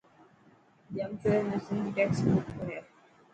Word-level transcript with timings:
ڄامشوري 0.95 1.41
۾ 1.51 1.57
سنڌ 1.65 1.83
ٽيڪسٽ 1.95 2.25
بڪ 2.33 2.47
هي. 2.67 2.79